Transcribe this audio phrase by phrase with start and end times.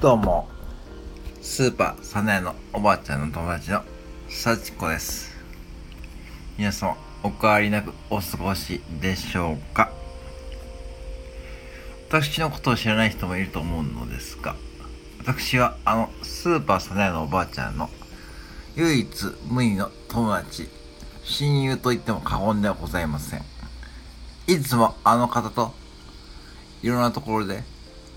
[0.00, 0.48] どうも、
[1.42, 3.82] スーパーサネのおばあちゃんの友達の
[4.28, 5.36] 幸子です。
[6.56, 9.90] 皆様、お変わりなくお過ごしでしょうか？
[12.08, 14.54] 私のことを知らない人もいると思うのですが、
[15.18, 17.90] 私はあのスーパーサネのおばあちゃんの
[18.76, 19.08] 唯一
[19.48, 20.68] 無二の友達、
[21.24, 23.42] 親友と言っても過言ではございません。
[24.46, 25.74] いつもあの方と
[26.84, 27.64] いろんなところで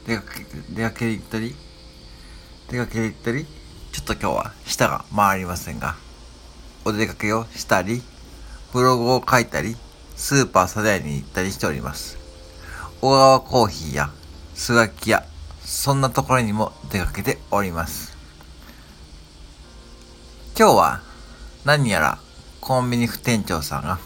[0.05, 1.55] 出かけて、出かけて行ったり、
[2.71, 3.45] 出かけて行ったり、
[3.91, 5.98] ちょっと今日は舌が回りませんが、
[6.85, 8.02] お出かけをしたり、
[8.71, 9.75] ブログを書いたり、
[10.16, 12.17] スーパーサダイに行ったりしております。
[13.02, 14.09] 小川コーヒーや、
[14.55, 15.26] スガキ屋、
[15.65, 18.15] そんなところにも出かけております。
[20.57, 21.01] 今日は
[21.65, 22.20] 何やら
[22.62, 23.99] コンビニ副店長さんが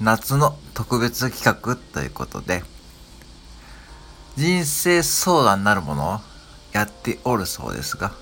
[0.00, 2.64] 夏の特別企画ということで、
[4.36, 6.33] 人生相談なるものを
[6.74, 8.12] やっておるそうですが、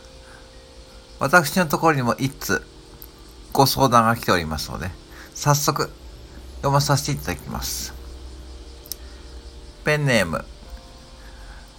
[1.18, 2.62] 私のところにも一通
[3.52, 4.90] ご相談が来ておりますので、
[5.34, 5.90] 早速
[6.56, 7.94] 読まさせていただきます。
[9.84, 10.44] ペンネーム、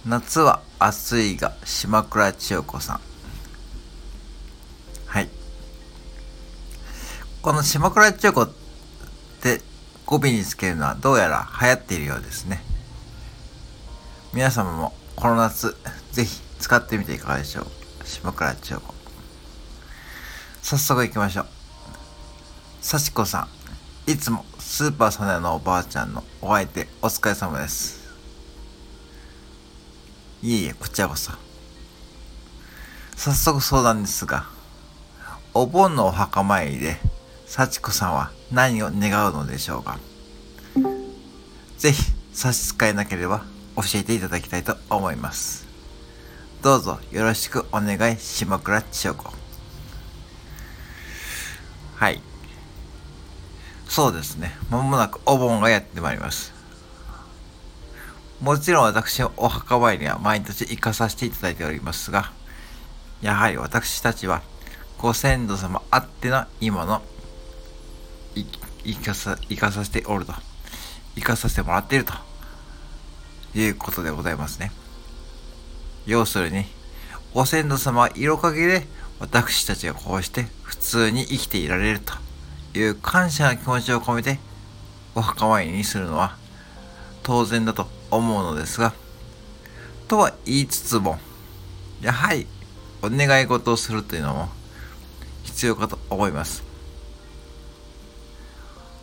[0.04, 3.00] 夏は暑いが島倉千代子さん。
[5.06, 5.28] はい。
[7.40, 8.50] この島倉千代子っ
[9.40, 9.62] て
[10.06, 12.62] 語尾につけるのはどうやら流行っているようですね。
[14.32, 15.76] 皆様もこの夏
[16.10, 17.66] ぜひ使ってみていかがでしょう？
[18.06, 18.94] 島倉千代子。
[20.62, 21.46] 早速行きましょう。
[22.80, 23.48] 幸子さ
[24.06, 24.10] ん。
[24.10, 28.04] いつもスーパーソネのおばあちゃんのお相手お疲れ様です。
[30.42, 31.32] いえいえこちらこそ。
[33.16, 34.46] 早速相談ですが
[35.54, 36.96] お盆のお墓参りで
[37.46, 39.98] 幸子さんは何を願うのでしょうか？
[41.78, 43.44] ぜひ差し支えなければ
[43.76, 45.66] 教えていただきたいと思います。
[46.64, 49.30] どうぞよろしくお願いしまくらちよこ。
[51.94, 52.22] はい。
[53.86, 54.56] そうですね。
[54.70, 56.54] まもなくお盆がやってまいります。
[58.40, 62.32] もちろん私はお墓参りは毎年行かさせていただいておりますが、
[63.20, 64.40] やはり私たちは
[64.96, 67.02] ご先祖様あっての今の
[68.34, 68.46] い
[68.84, 70.32] 生かさ、生かさせておると。
[71.14, 72.14] 生かさせてもらっていると。
[73.54, 74.72] いうことでございますね。
[76.06, 76.64] 要するに、
[77.32, 78.86] ご先祖様は色陰で
[79.20, 82.12] 私たちがこうして普通に生きていられると
[82.78, 84.38] いう感謝の気持ちを込めて
[85.14, 86.36] お墓参りにするのは
[87.22, 88.92] 当然だと思うのですが、
[90.08, 91.18] とは言いつつも、
[92.02, 92.46] やはり
[93.02, 94.48] お願い事をするというのも
[95.44, 96.62] 必要かと思います。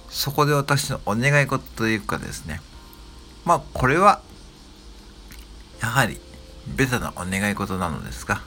[0.10, 2.62] そこで私のお願い事というかですね、
[3.46, 4.22] まあこれは
[5.82, 6.20] やはり
[6.68, 8.42] ベタなお願い事なのですが、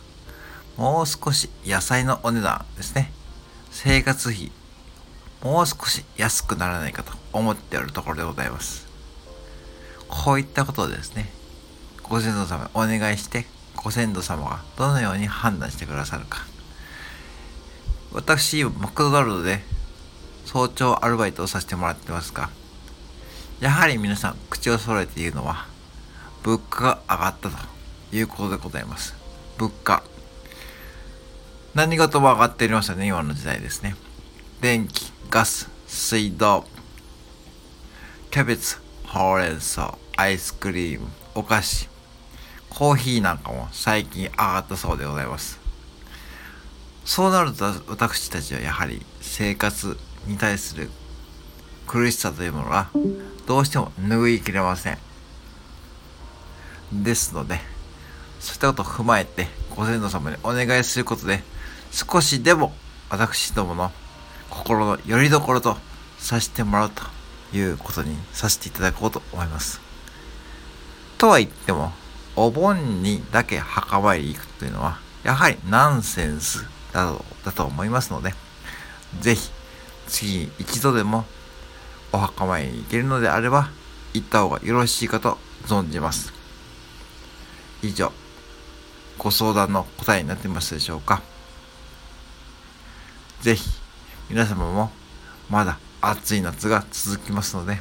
[0.77, 3.13] もう少し野菜のお値段ですね。
[3.71, 4.51] 生活費、
[5.43, 8.87] もう少し安くならないかと思っておるところでございます。
[10.09, 11.31] こういったことをですね、
[12.03, 16.47] ご先祖様お願いして、ご先祖様がどのように判断してくださるか。
[18.13, 19.65] 私、マクドナルドで
[20.45, 22.51] 早朝アルバイトをさせてもらってますが、
[23.61, 25.67] やはり皆さん口を揃えて言うのは、
[26.43, 27.74] 物価が上がったと
[28.17, 29.15] いうことでございます。
[29.59, 30.03] 物価。
[31.75, 33.97] 何事も上がっておりましたね、今の時代ですね。
[34.61, 36.65] 電気、ガス、水道、
[38.31, 41.89] キャベツ、ほうれん草、アイスクリーム、お菓子、
[42.71, 45.59] コーヒーなんかも最近上がったそうでございます。
[47.05, 50.91] そうなると私たちはやはり生活に対する
[51.87, 52.89] 苦しさというものが
[53.47, 54.99] どうしても拭いきれません。
[56.93, 57.61] ですので、
[58.45, 61.43] そういったことを踏まえて、ご先祖様にお願いすることで、
[61.91, 62.75] 少しでも
[63.09, 63.91] 私どもの
[64.51, 65.79] 心の拠り所と
[66.19, 67.03] させてもらうと
[67.57, 69.81] いうことにさせていただこうと思います。
[71.17, 71.93] とは言っても、
[72.37, 78.35] お盆にだけ墓参りに行くというのは、やはりナンセンスだとだと思いますので、
[79.21, 79.51] ぜひ、
[80.07, 81.25] 次に一度でも
[82.13, 83.71] お墓参りに行けるのであれば、
[84.13, 86.33] 行った方がよろしいかと存じます。
[87.83, 88.13] 以上、
[89.19, 91.23] ご相談の答えになってますでしょうか。
[93.43, 93.71] 是非、
[94.31, 94.91] 皆様も
[95.51, 97.81] まだ暑い夏が続きますので、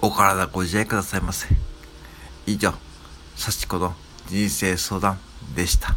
[0.00, 1.46] お体ご自愛くださいませ。
[2.46, 2.74] 以上、
[3.36, 3.94] 幸子の
[4.28, 5.18] 人生相談
[5.54, 5.96] でした。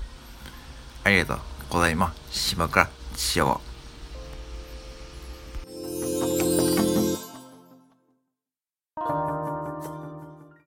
[1.03, 1.39] ありがとう
[1.69, 2.51] ございます。
[2.51, 3.72] 島倉千代。